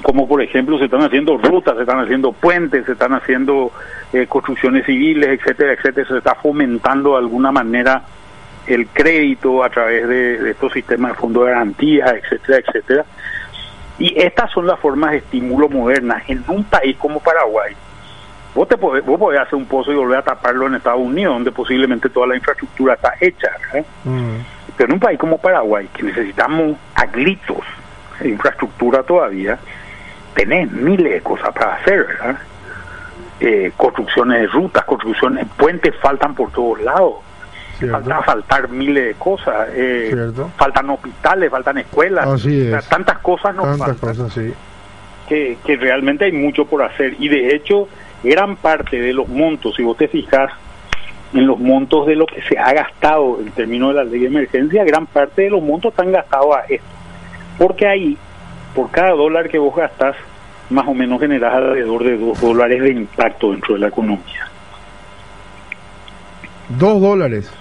como 0.00 0.26
por 0.26 0.42
ejemplo 0.42 0.78
se 0.78 0.86
están 0.86 1.02
haciendo 1.02 1.36
rutas, 1.36 1.76
se 1.76 1.82
están 1.82 2.00
haciendo 2.00 2.32
puentes, 2.32 2.86
se 2.86 2.92
están 2.92 3.12
haciendo 3.12 3.70
eh, 4.14 4.26
construcciones 4.26 4.86
civiles, 4.86 5.28
etcétera, 5.38 5.74
etcétera, 5.74 6.08
se 6.08 6.16
está 6.16 6.34
fomentando 6.36 7.10
de 7.10 7.18
alguna 7.18 7.52
manera 7.52 8.02
el 8.66 8.86
crédito 8.86 9.62
a 9.62 9.68
través 9.68 10.08
de, 10.08 10.52
estos 10.52 10.72
sistemas 10.72 11.12
de 11.12 11.18
fondo 11.18 11.44
de 11.44 11.50
garantía, 11.50 12.06
etcétera, 12.16 12.62
etcétera. 12.66 13.04
Y 13.98 14.18
estas 14.18 14.50
son 14.52 14.66
las 14.66 14.80
formas 14.80 15.10
de 15.10 15.18
estímulo 15.18 15.68
modernas 15.68 16.22
en 16.28 16.42
un 16.48 16.64
país 16.64 16.96
como 16.96 17.20
Paraguay. 17.20 17.74
Vos, 18.54 18.68
te 18.68 18.76
podés, 18.76 19.04
vos 19.04 19.18
podés 19.18 19.40
hacer 19.40 19.54
un 19.54 19.66
pozo 19.66 19.92
y 19.92 19.94
volver 19.94 20.18
a 20.18 20.22
taparlo 20.22 20.66
en 20.66 20.74
Estados 20.74 21.00
Unidos, 21.00 21.34
donde 21.34 21.52
posiblemente 21.52 22.08
toda 22.08 22.26
la 22.26 22.36
infraestructura 22.36 22.94
está 22.94 23.14
hecha. 23.20 23.50
Mm. 24.04 24.36
Pero 24.76 24.88
en 24.88 24.94
un 24.94 25.00
país 25.00 25.18
como 25.18 25.38
Paraguay, 25.38 25.88
que 25.94 26.02
necesitamos 26.02 26.76
a 26.94 27.06
gritos 27.06 27.64
infraestructura 28.24 29.02
todavía, 29.02 29.58
tenés 30.34 30.70
miles 30.70 31.12
de 31.12 31.20
cosas 31.20 31.52
para 31.54 31.74
hacer, 31.74 32.06
¿verdad? 32.06 32.38
Eh, 33.40 33.72
construcciones 33.76 34.42
de 34.42 34.46
rutas, 34.48 34.84
construcciones, 34.84 35.46
puentes 35.56 35.94
faltan 36.02 36.34
por 36.34 36.50
todos 36.52 36.80
lados. 36.82 37.14
Falta 37.90 38.20
faltar 38.20 38.68
miles 38.68 39.06
de 39.06 39.14
cosas. 39.14 39.68
Eh, 39.72 40.14
faltan 40.58 40.90
hospitales, 40.90 41.50
faltan 41.50 41.78
escuelas. 41.78 42.46
tantas 42.90 43.18
cosas 43.20 43.54
no 43.54 43.62
tantas 43.62 43.96
Cosas, 43.96 44.32
sí. 44.34 44.52
que, 45.26 45.56
que 45.64 45.76
realmente 45.76 46.26
hay 46.26 46.32
mucho 46.32 46.66
por 46.66 46.82
hacer. 46.82 47.16
Y 47.18 47.28
de 47.28 47.54
hecho, 47.54 47.88
gran 48.22 48.56
parte 48.56 49.00
de 49.00 49.12
los 49.12 49.28
montos, 49.28 49.74
si 49.76 49.82
vos 49.82 49.96
te 49.96 50.08
fijas 50.08 50.50
en 51.32 51.46
los 51.46 51.58
montos 51.58 52.06
de 52.06 52.16
lo 52.16 52.26
que 52.26 52.42
se 52.42 52.58
ha 52.58 52.72
gastado 52.72 53.38
en 53.40 53.50
términos 53.52 53.90
de 53.90 53.94
la 53.94 54.04
ley 54.04 54.20
de 54.20 54.26
emergencia, 54.26 54.84
gran 54.84 55.06
parte 55.06 55.42
de 55.42 55.50
los 55.50 55.62
montos 55.62 55.92
están 55.92 56.12
gastados 56.12 56.56
a 56.56 56.60
esto. 56.68 56.86
Porque 57.56 57.86
ahí 57.86 58.16
por 58.74 58.90
cada 58.90 59.10
dólar 59.10 59.48
que 59.48 59.58
vos 59.58 59.74
gastas, 59.74 60.16
más 60.70 60.86
o 60.86 60.94
menos 60.94 61.20
generas 61.20 61.54
alrededor 61.54 62.04
de 62.04 62.16
dos 62.16 62.40
dólares 62.40 62.82
de 62.82 62.90
impacto 62.90 63.52
dentro 63.52 63.74
de 63.74 63.80
la 63.80 63.88
economía. 63.88 64.48
¿Dos 66.68 67.00
dólares? 67.00 67.52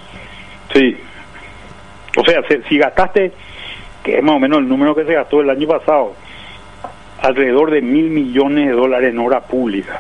Sí. 0.74 0.96
O 2.16 2.24
sea, 2.24 2.42
si 2.68 2.78
gastaste, 2.78 3.32
que 4.04 4.18
es 4.18 4.24
más 4.24 4.36
o 4.36 4.40
menos 4.40 4.60
el 4.60 4.68
número 4.68 4.96
que 4.96 5.06
se 5.06 5.14
gastó 5.14 5.42
el 5.42 5.50
año 5.50 5.68
pasado, 5.68 6.14
alrededor 7.22 7.72
de 7.72 7.82
mil 7.82 8.10
millones 8.10 8.68
de 8.68 8.74
dólares 8.74 9.12
en 9.12 9.20
obra 9.20 9.42
pública. 9.42 10.00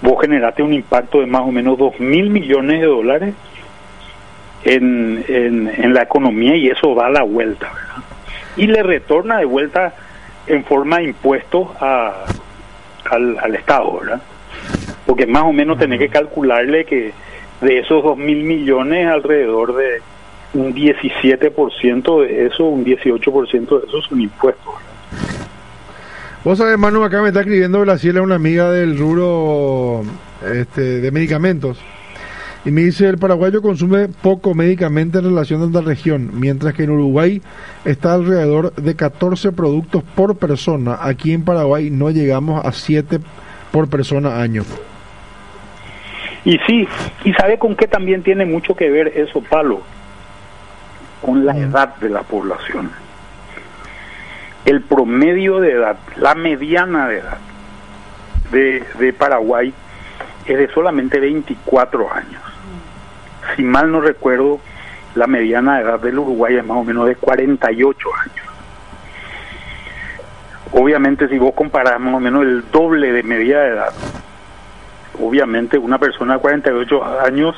Vos 0.00 0.20
generaste 0.20 0.62
un 0.62 0.72
impacto 0.72 1.20
de 1.20 1.26
más 1.26 1.42
o 1.42 1.52
menos 1.52 1.78
2 1.78 2.00
mil 2.00 2.30
millones 2.30 2.80
de 2.80 2.86
dólares 2.86 3.34
en, 4.64 5.24
en, 5.28 5.94
la 5.94 6.02
economía 6.02 6.56
y 6.56 6.68
eso 6.68 6.94
va 6.94 7.06
a 7.06 7.10
la 7.10 7.22
vuelta, 7.22 7.72
¿verdad? 7.72 8.04
Y 8.56 8.66
le 8.66 8.82
retorna 8.82 9.38
de 9.38 9.44
vuelta 9.44 9.94
en 10.46 10.64
forma 10.64 10.98
de 10.98 11.04
impuestos 11.04 11.68
a, 11.80 12.24
al, 13.10 13.38
al 13.38 13.54
Estado, 13.54 14.00
¿verdad? 14.00 14.20
Porque 15.06 15.26
más 15.26 15.44
o 15.44 15.52
menos 15.52 15.78
tenés 15.78 15.98
que 15.98 16.08
calcularle 16.08 16.84
que 16.84 17.12
de 17.60 17.78
esos 17.78 18.02
2 18.02 18.16
mil 18.18 18.44
millones, 18.44 19.06
alrededor 19.06 19.74
de 19.74 20.02
un 20.54 20.74
17% 20.74 22.22
de 22.22 22.46
eso, 22.46 22.64
un 22.64 22.84
18% 22.84 23.80
de 23.80 23.86
eso 23.86 24.02
son 24.02 24.20
impuestos. 24.20 24.74
Vos 26.48 26.56
sabés, 26.56 26.78
Manu, 26.78 27.04
acá 27.04 27.20
me 27.20 27.28
está 27.28 27.40
escribiendo 27.40 27.78
Graciela, 27.82 28.22
una 28.22 28.36
amiga 28.36 28.70
del 28.70 28.96
rubro 28.96 30.00
este, 30.50 30.80
de 30.80 31.10
medicamentos. 31.10 31.78
Y 32.64 32.70
me 32.70 32.80
dice, 32.80 33.06
el 33.06 33.18
paraguayo 33.18 33.60
consume 33.60 34.08
poco 34.08 34.54
medicamento 34.54 35.18
en 35.18 35.26
relación 35.26 35.62
a 35.62 35.66
la 35.66 35.82
región, 35.82 36.30
mientras 36.40 36.72
que 36.72 36.84
en 36.84 36.90
Uruguay 36.92 37.42
está 37.84 38.14
alrededor 38.14 38.74
de 38.76 38.96
14 38.96 39.52
productos 39.52 40.02
por 40.02 40.38
persona. 40.38 40.96
Aquí 41.02 41.34
en 41.34 41.44
Paraguay 41.44 41.90
no 41.90 42.08
llegamos 42.08 42.64
a 42.64 42.72
7 42.72 43.18
por 43.70 43.90
persona 43.90 44.40
año. 44.40 44.62
Y 46.46 46.58
sí, 46.66 46.88
y 47.24 47.32
sabe 47.34 47.58
con 47.58 47.76
qué 47.76 47.86
también 47.86 48.22
tiene 48.22 48.46
mucho 48.46 48.74
que 48.74 48.88
ver 48.88 49.08
eso, 49.08 49.42
Palo, 49.42 49.82
con 51.20 51.44
la 51.44 51.58
edad 51.58 51.96
de 51.96 52.08
la 52.08 52.22
población. 52.22 52.90
El 54.64 54.82
promedio 54.82 55.60
de 55.60 55.72
edad, 55.72 55.96
la 56.16 56.34
mediana 56.34 57.08
de 57.08 57.18
edad 57.18 57.38
de, 58.50 58.84
de 58.98 59.12
Paraguay 59.12 59.72
es 60.46 60.58
de 60.58 60.68
solamente 60.68 61.20
24 61.20 62.12
años. 62.12 62.42
Si 63.56 63.62
mal 63.62 63.90
no 63.90 64.00
recuerdo, 64.00 64.60
la 65.14 65.26
mediana 65.26 65.80
edad 65.80 66.00
del 66.00 66.18
Uruguay 66.18 66.56
es 66.56 66.64
más 66.64 66.78
o 66.78 66.84
menos 66.84 67.06
de 67.06 67.16
48 67.16 68.08
años. 68.22 68.46
Obviamente 70.72 71.28
si 71.28 71.38
vos 71.38 71.54
comparás 71.54 71.98
más 71.98 72.14
o 72.14 72.20
menos 72.20 72.42
el 72.42 72.70
doble 72.70 73.12
de 73.12 73.22
media 73.22 73.66
edad, 73.66 73.92
obviamente 75.20 75.78
una 75.78 75.98
persona 75.98 76.34
de 76.34 76.40
48 76.40 77.20
años 77.20 77.56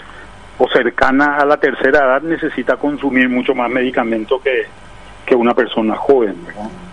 o 0.59 0.69
cercana 0.69 1.37
a 1.37 1.45
la 1.45 1.57
tercera 1.57 1.99
edad 2.01 2.23
necesita 2.23 2.77
consumir 2.77 3.29
mucho 3.29 3.55
más 3.55 3.69
medicamento 3.71 4.41
que, 4.41 4.67
que 5.27 5.35
una 5.35 5.55
persona 5.55 5.97
joven, 5.97 6.37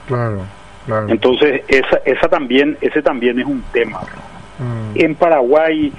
Claro, 0.07 0.41
claro. 0.85 1.09
Entonces, 1.09 1.61
esa, 1.67 2.01
esa 2.05 2.27
también, 2.27 2.77
ese 2.81 3.01
también 3.01 3.39
es 3.39 3.45
un 3.45 3.61
tema. 3.71 4.01
Mm. 4.59 4.99
En 4.99 5.15
Paraguay, 5.15 5.93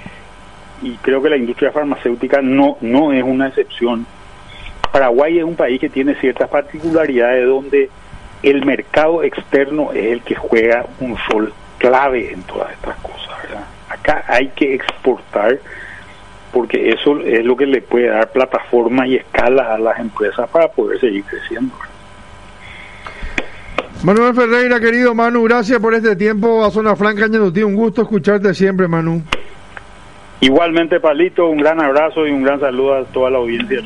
y 0.81 0.95
creo 0.97 1.21
que 1.21 1.29
la 1.29 1.37
industria 1.37 1.71
farmacéutica 1.71 2.41
no, 2.41 2.77
no 2.81 3.13
es 3.13 3.23
una 3.23 3.47
excepción, 3.47 4.05
Paraguay 4.91 5.37
es 5.37 5.43
un 5.43 5.55
país 5.55 5.79
que 5.79 5.89
tiene 5.89 6.15
ciertas 6.15 6.49
particularidades 6.49 7.45
donde 7.45 7.89
el 8.41 8.65
mercado 8.65 9.23
externo 9.23 9.91
es 9.93 10.13
el 10.13 10.21
que 10.21 10.35
juega 10.35 10.85
un 10.99 11.15
rol 11.29 11.53
clave 11.77 12.33
en 12.33 12.43
todas 12.43 12.71
estas 12.71 12.95
cosas. 12.97 13.29
Acá 13.89 14.23
hay 14.27 14.49
que 14.49 14.73
exportar 14.75 15.59
porque 16.51 16.91
eso 16.91 17.19
es 17.19 17.45
lo 17.45 17.55
que 17.55 17.65
le 17.65 17.81
puede 17.81 18.07
dar 18.07 18.31
plataforma 18.31 19.07
y 19.07 19.17
escala 19.17 19.73
a 19.73 19.77
las 19.77 19.99
empresas 19.99 20.49
para 20.49 20.67
poder 20.67 20.99
seguir 20.99 21.23
creciendo. 21.23 21.75
Manuel 24.03 24.33
Ferreira, 24.33 24.79
querido 24.79 25.13
Manu, 25.13 25.43
gracias 25.43 25.77
por 25.79 25.93
este 25.93 26.15
tiempo 26.15 26.63
a 26.63 26.71
Zona 26.71 26.95
Franca 26.95 27.27
Ñanutí. 27.27 27.63
Un 27.63 27.75
gusto 27.75 28.03
escucharte 28.03 28.53
siempre, 28.53 28.87
Manu. 28.87 29.21
Igualmente, 30.39 31.01
Palito, 31.01 31.49
un 31.49 31.57
gran 31.57 31.81
abrazo 31.81 32.25
y 32.25 32.31
un 32.31 32.43
gran 32.43 32.61
saludo 32.61 32.95
a 32.95 33.03
toda 33.03 33.29
la 33.29 33.39
audiencia. 33.39 33.81